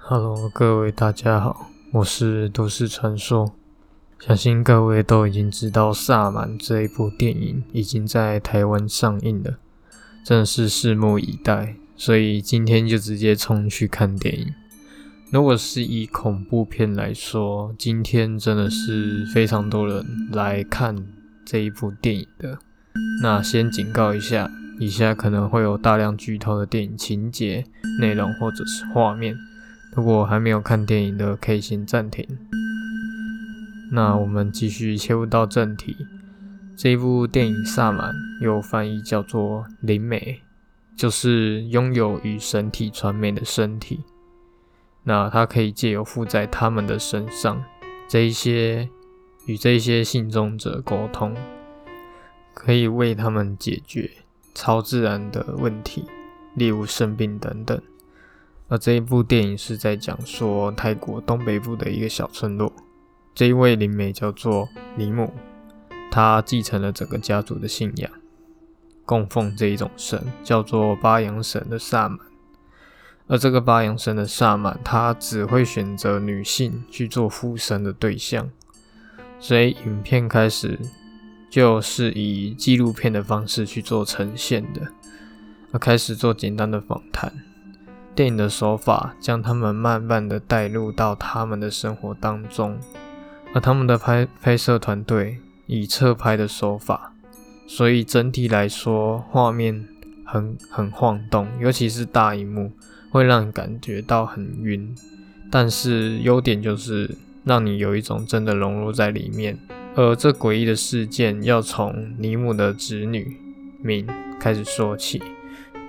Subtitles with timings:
[0.00, 3.54] Hello，各位大家好，我是都市传说。
[4.18, 9.58] 相信各位都已经知道《萨满》这一部电影已经在台湾上映了，
[10.24, 11.76] 真的是拭目以待。
[11.96, 14.52] 所以今天就直接冲去看电影。
[15.30, 21.06] 如果是以恐怖片来说，今天真的是非常多人来看
[21.44, 22.58] 这一部电影的。
[23.22, 27.64] 那先警告一下，以下可能会有大量剧透的电影情节、
[28.00, 29.36] 内容或者是画面。
[29.94, 32.26] 如果还没有看电影的，可以先暂停。
[33.92, 35.96] 那我们继续切入到正题。
[36.76, 38.10] 这一部电影《萨满》
[38.44, 40.40] 又翻译叫做“灵媒”，
[40.96, 44.00] 就是拥有与神体传媒的身体。
[45.04, 47.62] 那它可以借由附在他们的身上，
[48.08, 48.88] 这一些
[49.46, 51.34] 与这些信众者沟通，
[52.54, 54.10] 可以为他们解决
[54.54, 56.06] 超自然的问题，
[56.54, 57.80] 例如生病等等。
[58.68, 62.72] 而这一部电影是在讲说泰国东北部的一个小村落，
[63.34, 65.32] 这一位灵媒叫做尼姆，
[66.10, 68.10] 他继承了整个家族的信仰，
[69.04, 72.18] 供奉这一种神，叫做巴扬神的萨满。
[73.26, 78.50] 而这个巴扬神的萨满，他只会选择女性去做附身的对象，
[79.46, 80.78] 所以影片开始
[81.50, 87.30] 就是以纪录片的方式去做呈现的，开始做简单的访谈。
[88.14, 92.78] 电影的手法将他们慢慢的带入到他们的生活当中，
[93.52, 95.36] 而他们的拍拍摄团队
[95.66, 97.12] 以侧拍的手法，
[97.66, 99.86] 所以整体来说画面
[100.24, 102.72] 很很晃动，尤其是大荧幕
[103.10, 104.96] 会让人感觉到很晕。
[105.50, 107.14] 但是优点就是
[107.44, 109.58] 让你有一种真的融入在里面。
[109.94, 113.36] 而这诡异的事件要从尼姆的侄女
[113.80, 114.06] 敏
[114.40, 115.22] 开始说起。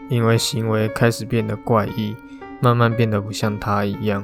[0.07, 2.15] 因为行为开始变得怪异，
[2.61, 4.23] 慢慢变得不像他一样，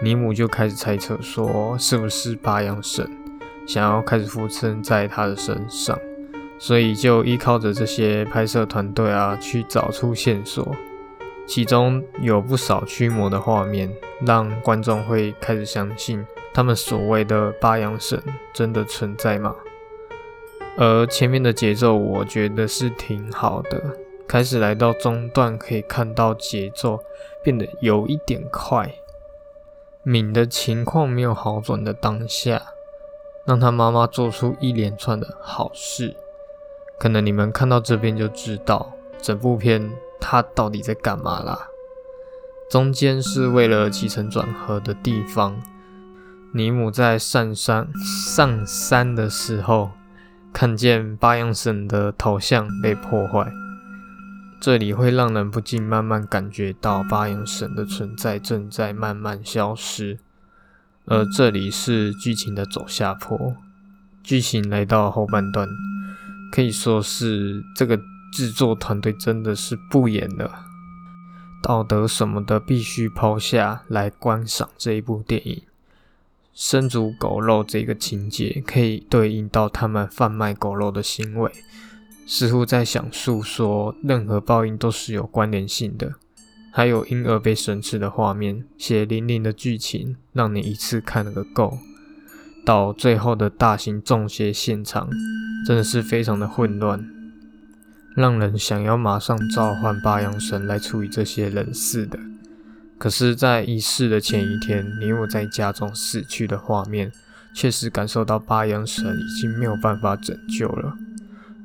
[0.00, 3.08] 尼姆就开始猜测说，是不是巴扬神
[3.64, 5.96] 想要开始附身在他的身上，
[6.58, 10.74] 所以就依靠着这些拍摄团队啊，去找出线索，
[11.46, 13.88] 其中有不少驱魔的画面，
[14.26, 18.22] 让观众会开始相信他们所谓的八阳神
[18.52, 19.56] 真的存在吗？
[20.78, 23.82] 而前面的节奏，我觉得是挺好的。
[24.28, 27.00] 开始来到中段，可以看到节奏
[27.42, 28.94] 变得有一点快。
[30.04, 32.62] 敏的情况没有好转的当下，
[33.44, 36.14] 让他妈妈做出一连串的好事。
[36.98, 39.90] 可能你们看到这边就知道，整部片
[40.20, 41.68] 他到底在干嘛啦。
[42.70, 45.60] 中间是为了起承转合的地方。
[46.56, 49.90] 尼姆在上山上山的时候，
[50.52, 53.52] 看见巴扬神的头像被破坏。
[54.60, 60.20] 这里会让人不禁慢慢感觉到巴扬神的存在正在慢慢消失，
[61.06, 63.56] 而这里是剧情的走下坡。
[64.22, 65.68] 剧情来到后半段，
[66.52, 68.00] 可以说是这个
[68.32, 70.48] 制作团队真的是不演了，
[71.60, 75.60] 道德什么的必须抛下来观赏这一部电影。
[76.54, 81.50] 生煮狗肉这个情节可以对应到他们贩卖狗肉的行为。
[82.26, 86.14] 似乎在想诉说，任何报应都是有关联性的。
[86.72, 91.78] 还有婴儿被神吃的画面，血淋淋的剧情，让你一次看了个够。
[92.64, 95.10] 到最后的大型中邪现场，
[95.66, 97.04] 真的是非常的混乱，
[98.16, 102.18] 让人想要马上召唤八阳神来处理这些人事的。
[102.98, 107.12] 可是，在仪式的前一天，你我在家中死去的画面，
[107.52, 110.96] 确实感受到八阳神已经没有办法拯救了。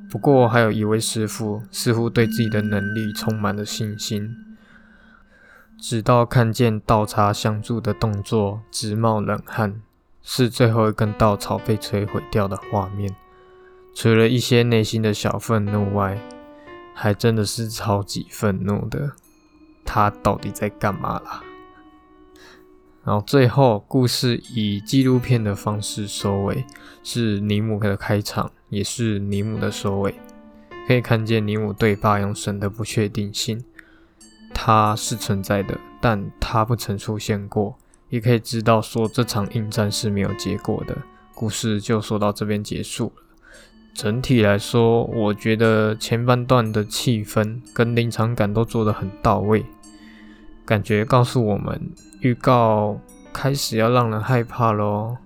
[0.09, 4.35] 不过，还有一位师傅似乎对自己的能力充满了信心，
[5.79, 9.81] 直到看见倒插香助的动作，直冒冷汗，
[10.23, 13.15] 是最后一根稻草被摧毁掉的画面。
[13.95, 16.19] 除了一些内心的小愤怒外，
[16.95, 19.11] 还真的是超级愤怒的。
[19.91, 21.41] 他到底在干嘛啦？
[23.03, 26.63] 然后最后，故事以纪录片的方式收尾，
[27.01, 30.13] 是尼姆的开场，也是尼姆的收尾。
[30.87, 33.63] 可以看见尼姆对巴扬神的不确定性，
[34.53, 37.75] 他是存在的，但他不曾出现过。
[38.09, 40.95] 也可以知道说这场应战是没有结果的。
[41.33, 43.23] 故事就说到这边结束了。
[43.95, 49.65] 整体来说，我觉得前半段的气氛跟临场感都做得很到位。
[50.69, 51.81] 感觉告诉我们，
[52.19, 53.01] 预告
[53.33, 55.17] 开始要让人害怕喽。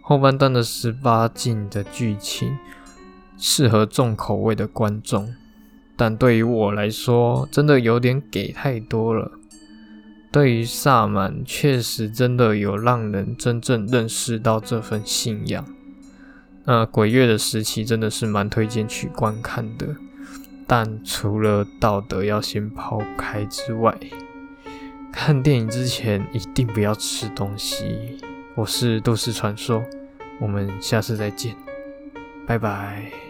[0.00, 2.56] 后半段的十八禁的剧情，
[3.36, 5.34] 适合重口味的观众，
[5.98, 9.32] 但对于我来说，真的有点给太多了。
[10.32, 15.62] 对于萨满，确实真的有让人真正认识到这份信仰。
[16.64, 19.88] 那鬼月的时期真的是蛮推荐去观看的，
[20.66, 23.94] 但除了道德要先抛开之外，
[25.12, 28.18] 看电影之前一定不要吃东西。
[28.54, 29.82] 我是都市传说，
[30.40, 31.54] 我们下次再见，
[32.46, 33.29] 拜拜。